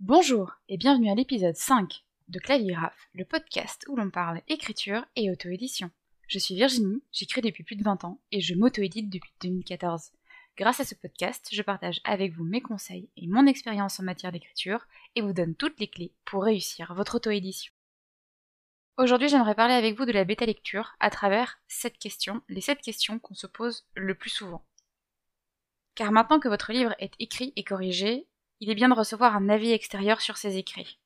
Bonjour 0.00 0.52
et 0.68 0.76
bienvenue 0.76 1.10
à 1.10 1.16
l'épisode 1.16 1.56
5 1.56 2.04
de 2.28 2.38
Clavigraphe, 2.38 3.08
le 3.14 3.24
podcast 3.24 3.84
où 3.88 3.96
l'on 3.96 4.10
parle 4.10 4.42
écriture 4.46 5.04
et 5.16 5.28
auto-édition. 5.28 5.90
Je 6.28 6.38
suis 6.38 6.54
Virginie, 6.54 7.02
j'écris 7.10 7.40
depuis 7.40 7.64
plus 7.64 7.74
de 7.74 7.82
20 7.82 8.04
ans 8.04 8.20
et 8.30 8.40
je 8.40 8.54
m'auto-édite 8.54 9.10
depuis 9.10 9.32
2014. 9.42 10.12
Grâce 10.56 10.78
à 10.78 10.84
ce 10.84 10.94
podcast, 10.94 11.48
je 11.50 11.62
partage 11.62 12.00
avec 12.04 12.32
vous 12.32 12.44
mes 12.44 12.60
conseils 12.60 13.10
et 13.16 13.26
mon 13.26 13.44
expérience 13.46 13.98
en 13.98 14.04
matière 14.04 14.30
d'écriture 14.30 14.86
et 15.16 15.20
vous 15.20 15.32
donne 15.32 15.56
toutes 15.56 15.80
les 15.80 15.88
clés 15.88 16.14
pour 16.24 16.44
réussir 16.44 16.94
votre 16.94 17.16
auto-édition. 17.16 17.72
Aujourd'hui, 18.98 19.28
j'aimerais 19.28 19.56
parler 19.56 19.74
avec 19.74 19.98
vous 19.98 20.04
de 20.04 20.12
la 20.12 20.22
bêta 20.22 20.46
lecture 20.46 20.94
à 21.00 21.10
travers 21.10 21.58
cette 21.66 21.98
question, 21.98 22.40
les 22.48 22.60
7 22.60 22.80
questions 22.82 23.18
qu'on 23.18 23.34
se 23.34 23.48
pose 23.48 23.84
le 23.96 24.14
plus 24.14 24.30
souvent. 24.30 24.64
Car 25.96 26.12
maintenant 26.12 26.38
que 26.38 26.48
votre 26.48 26.72
livre 26.72 26.94
est 27.00 27.14
écrit 27.18 27.52
et 27.56 27.64
corrigé, 27.64 28.27
il 28.60 28.70
est 28.70 28.74
bien 28.74 28.88
de 28.88 28.94
recevoir 28.94 29.36
un 29.36 29.48
avis 29.48 29.72
extérieur 29.72 30.20
sur 30.20 30.36
ses 30.36 30.56
écrits. 30.56 30.98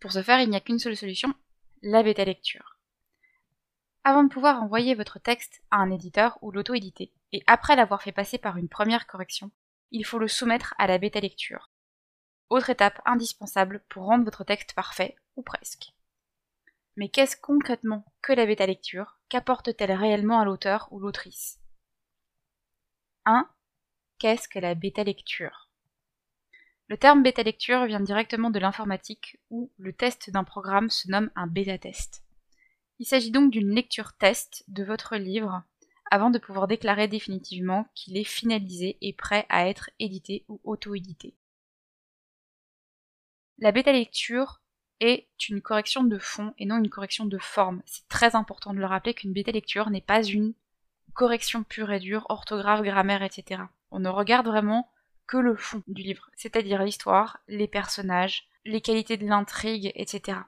Pour 0.00 0.12
ce 0.12 0.22
faire, 0.22 0.40
il 0.40 0.50
n'y 0.50 0.56
a 0.56 0.60
qu'une 0.60 0.78
seule 0.78 0.96
solution, 0.96 1.34
la 1.82 2.02
bêta 2.02 2.24
lecture. 2.24 2.78
Avant 4.04 4.24
de 4.24 4.28
pouvoir 4.28 4.62
envoyer 4.62 4.94
votre 4.94 5.18
texte 5.18 5.62
à 5.70 5.76
un 5.76 5.90
éditeur 5.90 6.38
ou 6.40 6.50
l'auto-éditer, 6.50 7.12
et 7.32 7.42
après 7.46 7.76
l'avoir 7.76 8.02
fait 8.02 8.12
passer 8.12 8.38
par 8.38 8.56
une 8.56 8.68
première 8.68 9.06
correction, 9.06 9.50
il 9.90 10.04
faut 10.04 10.18
le 10.18 10.28
soumettre 10.28 10.74
à 10.78 10.86
la 10.86 10.98
bêta 10.98 11.20
lecture. 11.20 11.70
Autre 12.48 12.70
étape 12.70 13.00
indispensable 13.04 13.84
pour 13.88 14.04
rendre 14.04 14.24
votre 14.24 14.44
texte 14.44 14.72
parfait, 14.72 15.16
ou 15.36 15.42
presque. 15.42 15.92
Mais 16.96 17.08
qu'est-ce 17.08 17.36
concrètement 17.36 18.04
que 18.22 18.32
la 18.32 18.46
bêta 18.46 18.66
lecture? 18.66 19.18
Qu'apporte-t-elle 19.28 19.92
réellement 19.92 20.40
à 20.40 20.44
l'auteur 20.44 20.88
ou 20.90 20.98
l'autrice? 20.98 21.60
1. 23.26 23.48
Qu'est-ce 24.18 24.48
que 24.48 24.58
la 24.58 24.74
bêta 24.74 25.04
lecture? 25.04 25.67
Le 26.88 26.96
terme 26.96 27.22
bêta 27.22 27.42
lecture 27.42 27.84
vient 27.84 28.00
directement 28.00 28.50
de 28.50 28.58
l'informatique 28.58 29.38
où 29.50 29.70
le 29.76 29.92
test 29.92 30.30
d'un 30.30 30.44
programme 30.44 30.88
se 30.88 31.10
nomme 31.10 31.30
un 31.36 31.46
bêta-test. 31.46 32.24
Il 32.98 33.06
s'agit 33.06 33.30
donc 33.30 33.50
d'une 33.50 33.74
lecture 33.74 34.14
test 34.14 34.64
de 34.68 34.82
votre 34.82 35.16
livre 35.16 35.62
avant 36.10 36.30
de 36.30 36.38
pouvoir 36.38 36.66
déclarer 36.66 37.06
définitivement 37.06 37.86
qu'il 37.94 38.16
est 38.16 38.24
finalisé 38.24 38.96
et 39.02 39.12
prêt 39.12 39.44
à 39.50 39.68
être 39.68 39.90
édité 39.98 40.46
ou 40.48 40.60
auto-édité. 40.64 41.36
La 43.58 43.70
bêta 43.70 43.92
lecture 43.92 44.62
est 45.00 45.28
une 45.48 45.60
correction 45.60 46.04
de 46.04 46.18
fond 46.18 46.54
et 46.58 46.64
non 46.64 46.78
une 46.78 46.88
correction 46.88 47.26
de 47.26 47.38
forme. 47.38 47.82
C'est 47.84 48.08
très 48.08 48.34
important 48.34 48.72
de 48.72 48.78
le 48.78 48.86
rappeler 48.86 49.12
qu'une 49.12 49.34
bêta 49.34 49.52
lecture 49.52 49.90
n'est 49.90 50.00
pas 50.00 50.22
une 50.22 50.54
correction 51.12 51.64
pure 51.64 51.92
et 51.92 52.00
dure, 52.00 52.24
orthographe, 52.30 52.82
grammaire, 52.82 53.22
etc. 53.22 53.62
On 53.90 54.00
ne 54.00 54.08
regarde 54.08 54.46
vraiment 54.46 54.90
que 55.28 55.36
le 55.36 55.54
fond 55.54 55.82
du 55.86 56.02
livre, 56.02 56.30
c'est-à-dire 56.34 56.82
l'histoire, 56.82 57.38
les 57.46 57.68
personnages, 57.68 58.48
les 58.64 58.80
qualités 58.80 59.16
de 59.16 59.26
l'intrigue, 59.26 59.92
etc. 59.94 60.38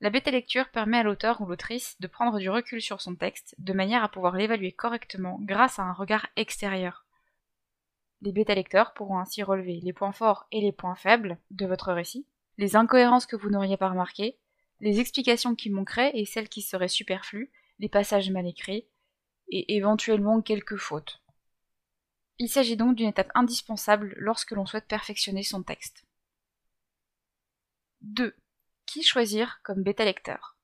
La 0.00 0.10
bêta 0.10 0.30
lecture 0.30 0.68
permet 0.68 0.98
à 0.98 1.02
l'auteur 1.02 1.40
ou 1.40 1.46
l'autrice 1.46 1.98
de 2.00 2.06
prendre 2.06 2.38
du 2.38 2.50
recul 2.50 2.82
sur 2.82 3.00
son 3.00 3.16
texte 3.16 3.54
de 3.58 3.72
manière 3.72 4.04
à 4.04 4.10
pouvoir 4.10 4.36
l'évaluer 4.36 4.70
correctement 4.70 5.38
grâce 5.40 5.78
à 5.78 5.82
un 5.82 5.94
regard 5.94 6.26
extérieur. 6.36 7.06
Les 8.20 8.32
bêta 8.32 8.54
lecteurs 8.54 8.92
pourront 8.92 9.18
ainsi 9.18 9.42
relever 9.42 9.80
les 9.82 9.92
points 9.94 10.12
forts 10.12 10.46
et 10.52 10.60
les 10.60 10.72
points 10.72 10.94
faibles 10.94 11.38
de 11.50 11.66
votre 11.66 11.92
récit, 11.92 12.26
les 12.58 12.76
incohérences 12.76 13.26
que 13.26 13.36
vous 13.36 13.48
n'auriez 13.48 13.78
pas 13.78 13.88
remarquées, 13.88 14.38
les 14.80 15.00
explications 15.00 15.54
qui 15.54 15.70
manqueraient 15.70 16.12
et 16.14 16.26
celles 16.26 16.50
qui 16.50 16.60
seraient 16.60 16.88
superflues, 16.88 17.50
les 17.78 17.88
passages 17.88 18.30
mal 18.30 18.46
écrits, 18.46 18.86
et 19.48 19.76
éventuellement 19.76 20.42
quelques 20.42 20.76
fautes. 20.76 21.23
Il 22.38 22.48
s'agit 22.48 22.76
donc 22.76 22.96
d'une 22.96 23.08
étape 23.08 23.30
indispensable 23.34 24.14
lorsque 24.18 24.50
l'on 24.50 24.66
souhaite 24.66 24.88
perfectionner 24.88 25.42
son 25.42 25.62
texte. 25.62 26.04
2. 28.00 28.34
Qui 28.86 29.02
choisir 29.02 29.60
comme 29.62 29.82
bêta 29.82 30.04
lecteur? 30.04 30.56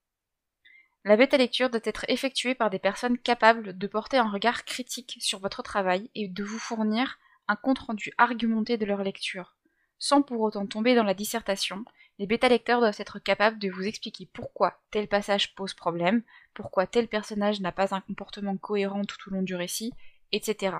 La 1.05 1.17
bêta 1.17 1.39
lecture 1.39 1.71
doit 1.71 1.81
être 1.85 2.05
effectuée 2.09 2.55
par 2.55 2.71
des 2.71 2.79
personnes 2.79 3.17
capables 3.17 3.79
de 3.79 3.87
porter 3.87 4.19
un 4.19 4.29
regard 4.29 4.65
critique 4.65 5.17
sur 5.21 5.39
votre 5.39 5.63
travail 5.63 6.11
et 6.15 6.29
de 6.29 6.45
vous 6.45 6.59
fournir 6.59 7.19
un 7.49 7.57
compte-rendu 7.57 8.13
argumenté 8.19 8.77
de 8.77 8.85
leur 8.85 9.03
lecture. 9.03 9.57
Sans 9.99 10.23
pour 10.23 10.41
autant 10.41 10.67
tomber 10.67 10.95
dans 10.95 11.05
la 11.05 11.15
dissertation, 11.15 11.85
les 12.19 12.27
bêta 12.27 12.49
lecteurs 12.49 12.81
doivent 12.81 13.01
être 13.01 13.19
capables 13.19 13.59
de 13.59 13.71
vous 13.71 13.85
expliquer 13.85 14.29
pourquoi 14.33 14.83
tel 14.91 15.09
passage 15.09 15.55
pose 15.55 15.73
problème, 15.73 16.23
pourquoi 16.53 16.87
tel 16.87 17.09
personnage 17.09 17.61
n'a 17.61 17.73
pas 17.73 17.95
un 17.95 18.01
comportement 18.01 18.57
cohérent 18.57 19.05
tout 19.05 19.29
au 19.29 19.31
long 19.33 19.43
du 19.43 19.55
récit, 19.55 19.93
etc. 20.33 20.77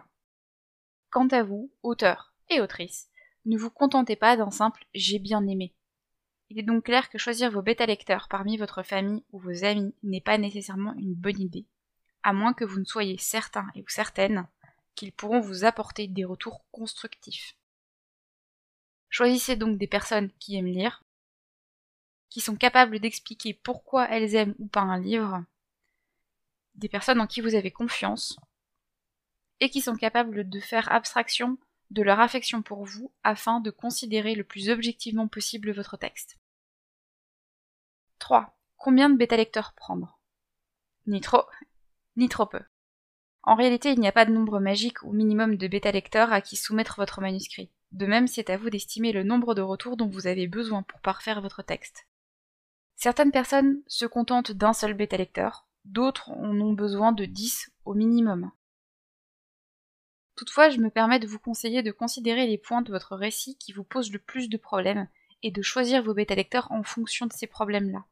Quant 1.11 1.27
à 1.29 1.43
vous, 1.43 1.73
auteur 1.83 2.33
et 2.49 2.61
autrice, 2.61 3.09
ne 3.45 3.59
vous 3.59 3.71
contentez 3.71 4.15
pas 4.15 4.37
d'un 4.37 4.53
simple 4.53 4.87
j'ai 4.95 5.19
bien 5.19 5.45
aimé. 5.49 5.75
Il 6.51 6.59
est 6.59 6.65
donc 6.65 6.85
clair 6.85 7.11
que 7.11 7.19
choisir 7.19 7.51
vos 7.51 7.63
bêta-lecteurs 7.63 8.29
parmi 8.29 8.57
votre 8.57 8.85
famille 8.85 9.25
ou 9.33 9.41
vos 9.41 9.65
amis 9.65 9.93
n'est 10.05 10.21
pas 10.21 10.39
nécessairement 10.39 10.95
une 10.95 11.15
bonne 11.15 11.41
idée, 11.41 11.67
à 12.23 12.33
moins 12.33 12.55
que 12.55 12.65
vous 12.65 12.79
ne 12.79 12.85
soyez 12.85 13.19
certain 13.19 13.67
et 13.75 13.83
ou 13.83 13.89
certaine 13.89 14.47
qu'ils 14.95 15.13
pourront 15.13 15.41
vous 15.41 15.65
apporter 15.65 16.07
des 16.07 16.25
retours 16.25 16.65
constructifs. 16.71 17.57
Choisissez 19.09 19.57
donc 19.57 19.79
des 19.79 19.89
personnes 19.89 20.31
qui 20.39 20.57
aiment 20.57 20.67
lire, 20.67 21.03
qui 22.29 22.41
sont 22.41 22.57
capables 22.57 23.01
d'expliquer 23.01 23.55
pourquoi 23.55 24.09
elles 24.09 24.37
aiment 24.37 24.55
ou 24.61 24.67
pas 24.67 24.83
un 24.83 25.01
livre, 25.01 25.45
des 26.77 26.89
personnes 26.89 27.21
en 27.21 27.27
qui 27.27 27.41
vous 27.41 27.57
avez 27.57 27.73
confiance, 27.73 28.39
et 29.61 29.71
qui 29.71 29.81
sont 29.81 29.97
capables 29.97 30.49
de 30.49 30.61
faire 30.61 30.91
abstraction 30.91 31.59
de 31.91 32.03
leur 32.03 32.21
affection 32.21 32.63
pour 32.63 32.85
vous 32.85 33.13
afin 33.23 33.61
de 33.61 33.71
considérer 33.71 34.35
le 34.35 34.45
plus 34.45 34.71
objectivement 34.71 35.29
possible 35.29 35.73
votre 35.73 35.97
texte. 35.97 36.39
3. 38.19 38.57
Combien 38.77 39.11
de 39.11 39.17
bêta-lecteurs 39.17 39.73
prendre? 39.75 40.19
Ni 41.07 41.21
trop, 41.21 41.45
ni 42.17 42.29
trop 42.29 42.47
peu. 42.47 42.61
En 43.43 43.55
réalité, 43.55 43.93
il 43.93 44.01
n'y 44.01 44.09
a 44.09 44.13
pas 44.13 44.27
de 44.27 44.33
nombre 44.33 44.61
magique 44.61 45.03
ou 45.03 45.13
minimum 45.13 45.57
de 45.57 45.67
bêta-lecteurs 45.67 46.33
à 46.33 46.41
qui 46.41 46.57
soumettre 46.57 46.97
votre 46.97 47.21
manuscrit. 47.21 47.71
De 47.93 48.07
même, 48.07 48.29
c'est 48.29 48.51
à 48.51 48.57
vous 48.57 48.71
d'estimer 48.71 49.13
le 49.13 49.25
nombre 49.25 49.55
de 49.55 49.63
retours 49.63 49.97
dont 49.97 50.09
vous 50.09 50.27
avez 50.27 50.47
besoin 50.47 50.83
pour 50.83 51.01
parfaire 51.01 51.41
votre 51.41 51.63
texte. 51.63 52.07
Certaines 52.97 53.33
personnes 53.33 53.83
se 53.87 54.05
contentent 54.05 54.53
d'un 54.53 54.75
seul 54.75 54.93
bêta-lecteur, 54.95 55.67
d'autres 55.87 56.31
en 56.31 56.61
ont 56.61 56.75
besoin 56.75 57.13
de 57.13 57.25
10 57.25 57.73
au 57.87 57.95
minimum. 57.95 58.53
Toutefois, 60.41 60.71
je 60.71 60.79
me 60.79 60.89
permets 60.89 61.19
de 61.19 61.27
vous 61.27 61.39
conseiller 61.39 61.83
de 61.83 61.93
considérer 61.93 62.47
les 62.47 62.57
points 62.57 62.81
de 62.81 62.91
votre 62.91 63.15
récit 63.15 63.59
qui 63.59 63.75
vous 63.75 63.85
posent 63.85 64.11
le 64.11 64.19
plus 64.19 64.49
de 64.49 64.57
problèmes 64.57 65.07
et 65.43 65.51
de 65.51 65.61
choisir 65.61 66.03
vos 66.03 66.15
bêta-lecteurs 66.15 66.73
en 66.73 66.83
fonction 66.83 67.27
de 67.27 67.33
ces 67.35 67.47
problèmes-là. 67.47 68.07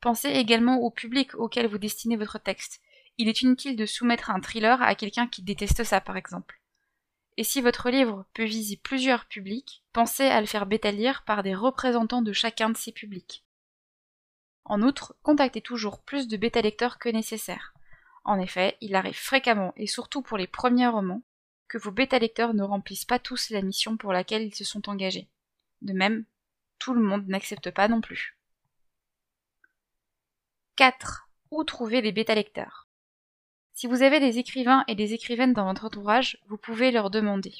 Pensez 0.00 0.30
également 0.30 0.78
au 0.78 0.90
public 0.90 1.34
auquel 1.34 1.66
vous 1.66 1.76
destinez 1.76 2.16
votre 2.16 2.38
texte. 2.38 2.80
Il 3.18 3.28
est 3.28 3.42
inutile 3.42 3.76
de 3.76 3.84
soumettre 3.84 4.30
un 4.30 4.40
thriller 4.40 4.80
à 4.80 4.94
quelqu'un 4.94 5.26
qui 5.26 5.42
déteste 5.42 5.84
ça, 5.84 6.00
par 6.00 6.16
exemple. 6.16 6.58
Et 7.36 7.44
si 7.44 7.60
votre 7.60 7.90
livre 7.90 8.24
peut 8.32 8.46
viser 8.46 8.78
plusieurs 8.78 9.26
publics, 9.26 9.84
pensez 9.92 10.24
à 10.24 10.40
le 10.40 10.46
faire 10.46 10.64
bêta-lire 10.64 11.22
par 11.26 11.42
des 11.42 11.54
représentants 11.54 12.22
de 12.22 12.32
chacun 12.32 12.70
de 12.70 12.78
ces 12.78 12.92
publics. 12.92 13.44
En 14.64 14.80
outre, 14.80 15.16
contactez 15.22 15.60
toujours 15.60 16.00
plus 16.00 16.28
de 16.28 16.38
bêta-lecteurs 16.38 16.98
que 16.98 17.10
nécessaire. 17.10 17.74
En 18.24 18.40
effet, 18.40 18.76
il 18.80 18.94
arrive 18.94 19.16
fréquemment, 19.16 19.72
et 19.76 19.86
surtout 19.86 20.22
pour 20.22 20.38
les 20.38 20.46
premiers 20.46 20.88
romans, 20.88 21.22
que 21.68 21.78
vos 21.78 21.90
bêta-lecteurs 21.90 22.54
ne 22.54 22.62
remplissent 22.62 23.04
pas 23.04 23.18
tous 23.18 23.50
la 23.50 23.62
mission 23.62 23.96
pour 23.96 24.12
laquelle 24.12 24.42
ils 24.42 24.54
se 24.54 24.64
sont 24.64 24.88
engagés. 24.88 25.28
De 25.82 25.92
même, 25.92 26.24
tout 26.78 26.94
le 26.94 27.02
monde 27.02 27.28
n'accepte 27.28 27.70
pas 27.70 27.88
non 27.88 28.00
plus. 28.00 28.38
4. 30.76 31.28
Où 31.50 31.64
trouver 31.64 32.00
les 32.00 32.12
bêta-lecteurs? 32.12 32.88
Si 33.74 33.86
vous 33.86 34.02
avez 34.02 34.20
des 34.20 34.38
écrivains 34.38 34.84
et 34.88 34.94
des 34.94 35.12
écrivaines 35.12 35.52
dans 35.52 35.66
votre 35.66 35.84
entourage, 35.84 36.38
vous 36.48 36.56
pouvez 36.56 36.90
leur 36.90 37.10
demander. 37.10 37.54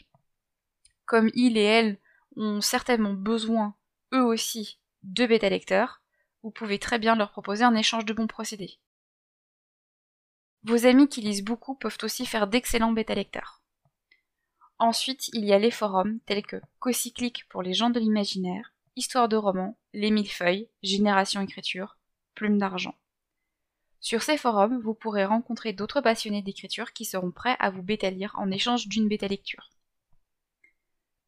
Comme 1.05 1.31
ils 1.35 1.59
et 1.59 1.63
elles 1.63 1.99
ont 2.37 2.61
certainement 2.61 3.13
besoin, 3.13 3.75
eux 4.13 4.23
aussi, 4.23 4.79
de 5.03 5.27
bêta-lecteurs, 5.27 6.01
vous 6.43 6.51
pouvez 6.51 6.79
très 6.79 6.99
bien 6.99 7.17
leur 7.17 7.31
proposer 7.31 7.65
un 7.65 7.75
échange 7.75 8.05
de 8.05 8.13
bons 8.13 8.27
procédés. 8.27 8.79
Vos 10.65 10.87
amis 10.87 11.09
qui 11.09 11.21
lisent 11.21 11.45
beaucoup 11.45 11.75
peuvent 11.75 11.99
aussi 12.03 12.25
faire 12.25 12.47
d'excellents 12.47 12.93
bêta-lecteurs. 12.93 13.61
Ensuite, 14.79 15.29
il 15.35 15.45
y 15.45 15.53
a 15.53 15.59
les 15.59 15.71
forums 15.71 16.21
tels 16.25 16.45
que 16.45 16.57
Cocyclique 16.79 17.47
pour 17.51 17.63
les 17.63 17.75
gens 17.75 17.91
de 17.91 18.01
l'imaginaire, 18.01 18.73
Histoire 18.97 19.29
de 19.29 19.37
roman, 19.37 19.77
Les 19.93 20.11
Millefeuilles, 20.11 20.71
Génération 20.83 21.43
Écriture, 21.43 21.99
Plume 22.35 22.57
d'argent. 22.57 22.95
Sur 24.01 24.23
ces 24.23 24.39
forums, 24.39 24.81
vous 24.81 24.95
pourrez 24.95 25.27
rencontrer 25.27 25.75
d'autres 25.75 26.01
passionnés 26.01 26.43
d'écriture 26.43 26.95
qui 26.95 27.05
seront 27.05 27.31
prêts 27.31 27.57
à 27.59 27.69
vous 27.69 27.83
bêta-lire 27.83 28.35
en 28.39 28.51
échange 28.51 28.89
d'une 28.89 29.09
bêta-lecture. 29.09 29.69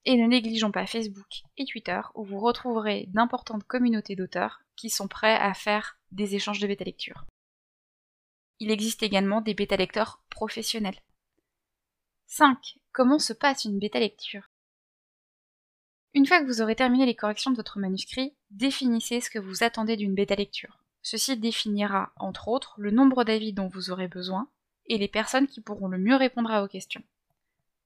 Et 0.06 0.17
ne 0.17 0.27
négligeons 0.27 0.73
pas 0.73 0.87
Facebook 0.87 1.43
et 1.59 1.67
Twitter 1.67 2.00
où 2.15 2.25
vous 2.25 2.41
retrouverez 2.41 3.05
d'importantes 3.09 3.65
communautés 3.65 4.17
d'auteurs 4.17 4.62
qui 4.77 4.88
sont 4.88 5.09
prêts 5.09 5.37
à 5.37 5.53
faire 5.53 5.99
des 6.11 6.37
échanges 6.37 6.61
de 6.61 6.67
bêta-lecture. 6.67 7.27
Il 8.58 8.70
existe 8.70 9.03
également 9.03 9.41
des 9.41 9.55
bêta-lecteurs 9.55 10.23
professionnels. 10.31 10.99
5. 12.26 12.79
Comment 12.93 13.19
se 13.19 13.32
passe 13.32 13.64
une 13.64 13.79
bêta-lecture? 13.79 14.50
Une 16.14 16.26
fois 16.26 16.41
que 16.41 16.47
vous 16.47 16.62
aurez 16.62 16.75
terminé 16.75 17.05
les 17.05 17.14
corrections 17.14 17.50
de 17.50 17.56
votre 17.56 17.79
manuscrit, 17.79 18.35
définissez 18.50 19.20
ce 19.20 19.29
que 19.29 19.38
vous 19.38 19.62
attendez 19.62 19.97
d'une 19.97 20.14
bêta 20.14 20.35
lecture. 20.35 20.79
Ceci 21.03 21.37
définira, 21.37 22.12
entre 22.17 22.49
autres, 22.49 22.75
le 22.79 22.91
nombre 22.91 23.23
d'avis 23.23 23.53
dont 23.53 23.69
vous 23.69 23.91
aurez 23.91 24.08
besoin 24.08 24.49
et 24.87 24.97
les 24.97 25.09
personnes 25.09 25.47
qui 25.47 25.61
pourront 25.61 25.88
le 25.88 25.99
mieux 25.99 26.17
répondre 26.17 26.50
à 26.50 26.62
vos 26.62 26.69
questions. 26.69 27.02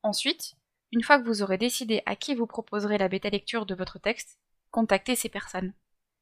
Ensuite, 0.05 0.55
une 0.93 1.03
fois 1.03 1.19
que 1.19 1.27
vous 1.27 1.43
aurez 1.43 1.59
décidé 1.59 2.03
à 2.07 2.15
qui 2.15 2.35
vous 2.35 2.47
proposerez 2.47 2.99
la 2.99 3.09
bêta 3.09 3.29
lecture 3.29 3.67
de 3.67 3.75
votre 3.75 3.99
texte, 3.99 4.39
contactez 4.71 5.17
ces 5.17 5.29
personnes. 5.29 5.73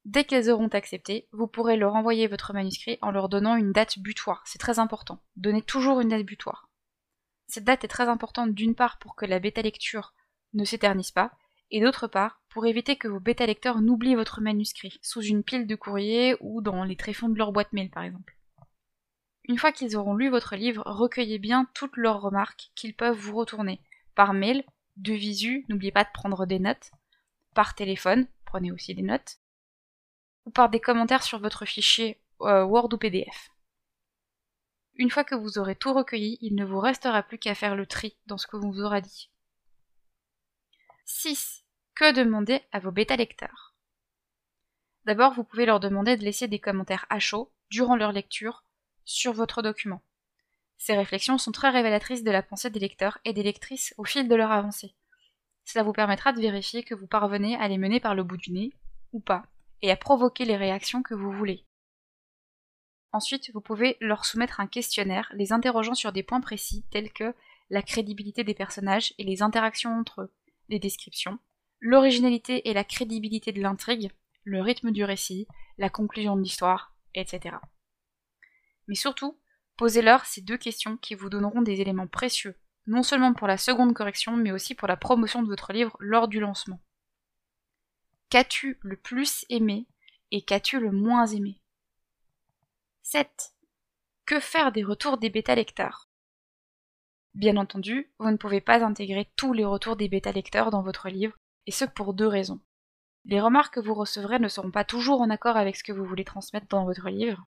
Dès 0.09 0.25
qu'elles 0.25 0.49
auront 0.51 0.69
accepté, 0.69 1.29
vous 1.33 1.47
pourrez 1.47 1.77
leur 1.77 1.95
envoyer 1.95 2.29
votre 2.29 2.55
manuscrit 2.55 2.97
en 3.03 3.11
leur 3.11 3.29
donnant 3.29 3.57
une 3.57 3.73
date 3.73 3.99
butoir. 3.99 4.43
C'est 4.47 4.59
très 4.59 4.79
important. 4.79 5.21
Donnez 5.37 5.61
toujours 5.61 6.01
une 6.01 6.09
date 6.09 6.25
butoir. 6.25 6.71
Cette 7.47 7.65
date 7.65 7.85
est 7.85 7.89
très 7.89 8.09
importante 8.09 8.55
d'une 8.55 8.75
part 8.75 8.99
pour 9.01 9.17
que 9.17 9.27
la 9.27 9.39
bêta 9.39 9.61
lecture 9.61 10.15
ne 10.55 10.65
s'éternise 10.65 11.11
pas, 11.11 11.33
et 11.71 11.83
d'autre 11.83 12.07
part 12.07 12.41
pour 12.49 12.65
éviter 12.65 12.97
que 12.97 13.07
vos 13.07 13.21
bêta 13.21 13.45
lecteurs 13.45 13.83
n'oublient 13.83 14.15
votre 14.15 14.41
manuscrit 14.41 14.99
sous 15.03 15.21
une 15.21 15.43
pile 15.43 15.67
de 15.67 15.75
courrier 15.75 16.37
ou 16.41 16.63
dans 16.63 16.85
les 16.85 16.97
tréfonds 16.97 17.29
de 17.29 17.37
leur 17.37 17.53
boîte 17.53 17.75
mail 17.75 17.91
par 17.91 18.03
exemple. 18.03 18.35
Une 19.45 19.59
fois 19.59 19.73
qu'ils 19.73 19.95
auront 19.95 20.15
lu 20.15 20.31
votre 20.31 20.57
livre, 20.57 20.85
recueillez 20.87 21.39
bien 21.39 21.69
toutes 21.75 21.99
leurs 21.99 22.23
remarques 22.23 22.71
qu'ils 22.75 22.97
peuvent 22.97 23.15
vous 23.15 23.37
retourner 23.37 23.83
par 24.15 24.33
mail, 24.33 24.65
de 24.97 25.13
visu, 25.13 25.67
n'oubliez 25.69 25.93
pas 25.93 26.05
de 26.05 26.13
prendre 26.15 26.47
des 26.47 26.61
notes, 26.61 26.93
par 27.55 27.75
téléphone, 27.75 28.27
prenez 28.47 28.73
aussi 28.73 28.95
des 28.95 29.03
notes, 29.03 29.39
ou 30.47 30.51
par 30.51 30.69
des 30.69 30.81
commentaires 30.81 31.23
sur 31.23 31.39
votre 31.39 31.65
fichier 31.65 32.21
euh, 32.41 32.65
Word 32.65 32.89
ou 32.93 32.99
PDF. 32.99 33.51
Une 34.95 35.11
fois 35.11 35.25
que 35.25 35.35
vous 35.35 35.59
aurez 35.59 35.77
tout 35.77 35.93
recueilli, 35.93 36.39
il 36.41 36.57
ne 36.57 36.65
vous 36.65 36.81
restera 36.81 37.23
plus 37.23 37.39
qu'à 37.39 37.55
faire 37.55 37.77
le 37.77 37.87
tri 37.87 38.17
dans 38.27 38.39
ce 38.39 38.47
que 38.47 38.57
vous 38.57 38.81
aura 38.81 39.01
dit. 39.01 39.31
6. 41.05 41.65
Que 41.95 42.13
demander 42.13 42.61
à 42.73 42.81
vos 42.81 42.91
bêta 42.91 43.17
lecteurs 43.17 43.75
D'abord, 45.05 45.33
vous 45.33 45.45
pouvez 45.45 45.67
leur 45.67 45.81
demander 45.81 46.17
de 46.17 46.25
laisser 46.25 46.49
des 46.49 46.59
commentaires 46.59 47.07
à 47.11 47.19
chaud 47.19 47.53
durant 47.71 47.97
leur 47.97 48.13
lecture 48.13 48.65
sur 49.05 49.33
votre 49.33 49.63
document. 49.63 50.03
Ces 50.77 50.95
réflexions 50.95 51.39
sont 51.39 51.53
très 51.53 51.71
révélatrices 51.71 52.25
de 52.25 52.31
la 52.31 52.43
pensée 52.43 52.71
des 52.71 52.81
lecteurs 52.81 53.19
et 53.25 53.33
des 53.33 53.43
lectrices 53.43 53.95
au 53.99 54.05
fil 54.05 54.29
de 54.29 54.35
leur 54.35 54.53
avancée. 54.53 54.95
Cela 55.65 55.83
vous 55.83 55.93
permettra 55.93 56.33
de 56.33 56.41
vérifier 56.41 56.83
que 56.83 56.95
vous 56.95 57.07
parvenez 57.07 57.57
à 57.57 57.69
les 57.69 57.79
mener 57.79 58.01
par 58.01 58.15
le 58.15 58.23
bout 58.23 58.37
du 58.37 58.53
nez, 58.53 58.73
ou 59.13 59.21
pas, 59.21 59.45
et 59.83 59.91
à 59.91 59.97
provoquer 59.97 60.45
les 60.45 60.57
réactions 60.57 61.03
que 61.03 61.15
vous 61.15 61.33
voulez. 61.33 61.65
Ensuite, 63.13 63.51
vous 63.55 63.61
pouvez 63.61 63.97
leur 64.01 64.25
soumettre 64.25 64.61
un 64.61 64.67
questionnaire 64.67 65.31
les 65.35 65.53
interrogeant 65.53 65.95
sur 65.95 66.13
des 66.13 66.23
points 66.23 66.41
précis 66.41 66.85
tels 66.91 67.13
que 67.13 67.35
la 67.71 67.83
crédibilité 67.83 68.45
des 68.45 68.55
personnages 68.55 69.15
et 69.19 69.25
les 69.25 69.43
interactions 69.43 69.99
entre 69.99 70.23
eux, 70.23 70.35
les 70.69 70.79
descriptions, 70.79 71.39
l'originalité 71.81 72.69
et 72.69 72.75
la 72.75 72.85
crédibilité 72.85 73.53
de 73.53 73.63
l'intrigue, 73.63 74.11
le 74.45 74.61
rythme 74.61 74.91
du 74.91 75.05
récit, 75.05 75.47
la 75.79 75.91
conclusion 75.91 76.37
de 76.37 76.43
l'histoire, 76.43 76.95
etc. 77.15 77.57
Mais 78.89 78.95
surtout, 78.95 79.39
posez-leur 79.77 80.25
ces 80.25 80.41
deux 80.41 80.57
questions 80.57 80.97
qui 80.97 81.15
vous 81.15 81.31
donneront 81.31 81.63
des 81.63 81.81
éléments 81.81 82.07
précieux, 82.07 82.57
non 82.87 83.03
seulement 83.03 83.35
pour 83.35 83.47
la 83.47 83.59
seconde 83.59 83.95
correction, 83.95 84.37
mais 84.37 84.53
aussi 84.53 84.75
pour 84.75 84.89
la 84.89 84.97
promotion 84.97 85.43
de 85.43 85.49
votre 85.49 85.73
livre 85.73 85.97
lors 86.01 86.29
du 86.29 86.41
lancement. 86.41 86.81
Qu'as-tu 88.31 88.79
le 88.83 88.99
plus 88.99 89.47
aimé 89.49 89.87
et 90.31 90.43
qu'as-tu 90.43 90.79
le 90.79 90.93
moins 90.93 91.27
aimé? 91.27 91.63
7. 93.03 93.55
Que 94.27 94.39
faire 94.39 94.71
des 94.71 94.85
retours 94.85 95.17
des 95.17 95.31
bêta 95.31 95.55
lecteurs 95.55 96.11
Bien 97.33 97.57
entendu, 97.57 98.13
vous 98.19 98.31
ne 98.31 98.37
pouvez 98.37 98.61
pas 98.61 98.85
intégrer 98.85 99.33
tous 99.37 99.55
les 99.55 99.65
retours 99.65 99.97
des 99.97 100.11
bêta 100.11 100.31
lecteurs 100.31 100.71
dans 100.71 100.83
votre 100.83 101.09
livre, 101.09 101.39
et 101.65 101.71
ce 101.71 101.87
pour 101.87 102.13
deux 102.13 102.27
raisons. 102.27 102.61
Les 103.25 103.41
remarques 103.41 103.77
que 103.77 103.81
vous 103.81 103.95
recevrez 103.95 104.39
ne 104.39 104.49
seront 104.49 104.71
pas 104.71 104.85
toujours 104.85 105.23
en 105.23 105.31
accord 105.31 105.57
avec 105.57 105.77
ce 105.77 105.85
que 105.85 105.93
vous 105.93 106.05
voulez 106.05 106.25
transmettre 106.25 106.67
dans 106.69 106.85
votre 106.85 107.09
livre. 107.09 107.47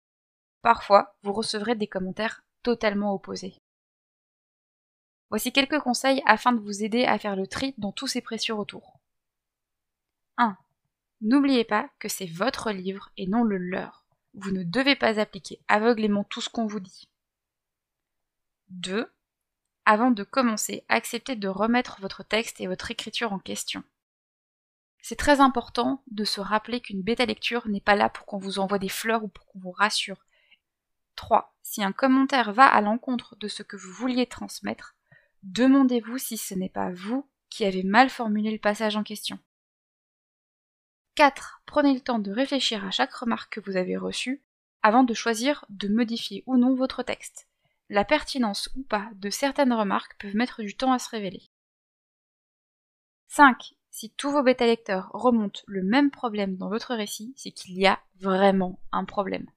Parfois, 0.64 1.16
vous 1.22 1.34
recevrez 1.34 1.76
des 1.76 1.88
commentaires 1.88 2.42
totalement 2.64 3.14
opposés. 3.14 3.60
Voici 5.30 5.52
quelques 5.52 5.82
conseils 5.82 6.24
afin 6.26 6.52
de 6.52 6.62
vous 6.62 6.84
aider 6.84 7.06
à 7.06 7.20
faire 7.20 7.36
le 7.36 7.46
tri 7.46 7.76
dans 7.78 7.92
tous 7.92 8.08
ces 8.08 8.22
précieux 8.22 8.56
retours. 8.56 9.03
1. 10.38 10.58
N'oubliez 11.22 11.64
pas 11.64 11.90
que 12.00 12.10
c'est 12.10 12.26
votre 12.26 12.72
livre 12.72 13.12
et 13.18 13.28
non 13.28 13.44
le 13.44 13.58
leur. 13.58 14.06
Vous 14.34 14.52
ne 14.52 14.64
devez 14.64 14.96
pas 14.96 15.20
appliquer 15.20 15.62
aveuglément 15.68 16.24
tout 16.24 16.42
ce 16.42 16.50
qu'on 16.50 16.66
vous 16.66 16.80
dit. 16.80 17.08
2. 18.70 19.12
Avant 19.86 20.12
de 20.12 20.24
commencer, 20.24 20.86
acceptez 20.90 21.36
de 21.36 21.48
remettre 21.48 22.00
votre 22.02 22.24
texte 22.24 22.62
et 22.62 22.68
votre 22.68 22.90
écriture 22.90 23.34
en 23.34 23.40
question. 23.40 23.84
C'est 25.02 25.18
très 25.18 25.42
important 25.42 26.02
de 26.08 26.24
se 26.24 26.40
rappeler 26.40 26.80
qu'une 26.80 27.02
bêta 27.02 27.26
lecture 27.26 27.68
n'est 27.68 27.82
pas 27.82 27.96
là 27.96 28.10
pour 28.10 28.26
qu'on 28.26 28.38
vous 28.38 28.60
envoie 28.60 28.80
des 28.80 28.90
fleurs 28.90 29.24
ou 29.24 29.28
pour 29.28 29.46
qu'on 29.46 29.60
vous 29.60 29.72
rassure. 29.72 30.26
3. 31.16 31.54
Si 31.62 31.84
un 31.84 31.92
commentaire 31.92 32.54
va 32.54 32.66
à 32.66 32.82
l'encontre 32.82 33.36
de 33.36 33.48
ce 33.48 33.64
que 33.64 33.76
vous 33.76 33.92
vouliez 33.92 34.26
transmettre, 34.26 34.96
demandez-vous 35.44 36.18
si 36.18 36.38
ce 36.38 36.54
n'est 36.54 36.70
pas 36.70 36.92
vous 36.92 37.30
qui 37.50 37.66
avez 37.66 37.84
mal 37.84 38.10
formulé 38.10 38.52
le 38.52 38.60
passage 38.60 38.96
en 38.96 39.04
question. 39.04 39.38
4. 41.16 41.62
Prenez 41.66 41.94
le 41.94 42.02
temps 42.02 42.20
de 42.20 42.32
réfléchir 42.32 42.86
à 42.86 42.92
chaque 42.92 43.14
remarque 43.14 43.54
que 43.54 43.70
vous 43.70 43.78
avez 43.78 43.98
reçue 43.98 44.42
avant 44.82 45.04
de 45.04 45.14
choisir 45.14 45.66
de 45.70 45.88
modifier 45.88 46.44
ou 46.46 46.58
non 46.58 46.76
votre 46.76 47.04
texte 47.04 47.48
la 47.94 48.06
pertinence 48.06 48.70
ou 48.76 48.82
pas 48.84 49.10
de 49.16 49.30
certaines 49.30 49.74
remarques 49.74 50.16
peuvent 50.20 50.36
mettre 50.36 50.64
du 50.64 50.76
temps 50.76 50.94
à 50.94 51.00
se 51.00 51.10
révéler. 51.10 51.44
5. 53.28 53.76
Si 53.92 54.10
tous 54.10 54.32
vos 54.32 54.42
bêta-lecteurs 54.42 55.10
remontent 55.14 55.62
le 55.68 55.84
même 55.84 56.10
problème 56.10 56.58
dans 56.58 56.70
votre 56.70 56.96
récit, 56.96 57.34
c'est 57.38 57.52
qu'il 57.52 57.78
y 57.78 57.86
a 57.86 58.00
vraiment 58.20 58.80
un 58.92 59.06
problème. 59.06 59.48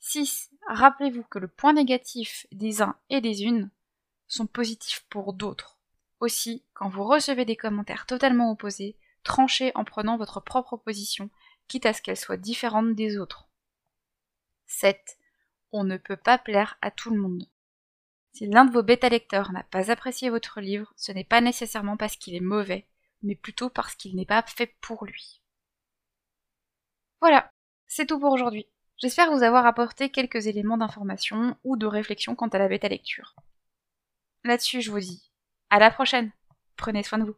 6. 0.00 0.50
Rappelez-vous 0.68 1.24
que 1.24 1.38
le 1.38 1.48
point 1.48 1.74
négatif 1.74 2.46
des 2.52 2.80
uns 2.80 2.96
et 3.10 3.20
des 3.20 3.44
unes 3.44 3.70
sont 4.26 4.46
positifs 4.46 5.04
pour 5.10 5.34
d'autres. 5.34 5.78
Aussi, 6.20 6.64
quand 6.72 6.88
vous 6.88 7.04
recevez 7.04 7.44
des 7.44 7.56
commentaires 7.56 8.06
totalement 8.06 8.50
opposés, 8.50 8.96
tranchez 9.28 9.70
en 9.76 9.84
prenant 9.84 10.16
votre 10.16 10.40
propre 10.40 10.76
position, 10.76 11.30
quitte 11.68 11.86
à 11.86 11.92
ce 11.92 12.02
qu'elle 12.02 12.16
soit 12.16 12.36
différente 12.36 12.94
des 12.94 13.18
autres. 13.18 13.48
7 14.66 15.18
on 15.72 15.84
ne 15.84 15.96
peut 15.96 16.16
pas 16.16 16.38
plaire 16.38 16.78
à 16.80 16.90
tout 16.90 17.10
le 17.10 17.20
monde. 17.20 17.46
Si 18.32 18.46
l'un 18.46 18.64
de 18.64 18.72
vos 18.72 18.82
bêta-lecteurs 18.82 19.52
n'a 19.52 19.64
pas 19.64 19.90
apprécié 19.90 20.30
votre 20.30 20.60
livre, 20.60 20.92
ce 20.96 21.12
n'est 21.12 21.24
pas 21.24 21.40
nécessairement 21.40 21.96
parce 21.96 22.16
qu'il 22.16 22.34
est 22.34 22.40
mauvais, 22.40 22.86
mais 23.22 23.34
plutôt 23.34 23.68
parce 23.68 23.94
qu'il 23.94 24.16
n'est 24.16 24.26
pas 24.26 24.42
fait 24.42 24.74
pour 24.80 25.04
lui. 25.04 25.42
Voilà, 27.20 27.52
c'est 27.86 28.06
tout 28.06 28.18
pour 28.18 28.32
aujourd'hui. 28.32 28.66
J'espère 28.96 29.30
vous 29.30 29.42
avoir 29.42 29.66
apporté 29.66 30.10
quelques 30.10 30.46
éléments 30.46 30.78
d'information 30.78 31.56
ou 31.64 31.76
de 31.76 31.86
réflexion 31.86 32.34
quant 32.34 32.48
à 32.48 32.58
la 32.58 32.68
bêta 32.68 32.88
lecture. 32.88 33.34
Là-dessus, 34.44 34.80
je 34.80 34.90
vous 34.90 35.00
dis 35.00 35.30
à 35.70 35.78
la 35.78 35.90
prochaine. 35.90 36.32
Prenez 36.76 37.02
soin 37.02 37.18
de 37.18 37.24
vous. 37.24 37.36